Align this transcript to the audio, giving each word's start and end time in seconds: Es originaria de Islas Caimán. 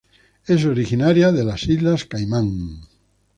Es 0.53 0.63
originaria 0.69 1.31
de 1.31 1.45
Islas 1.57 2.05
Caimán. 2.05 2.49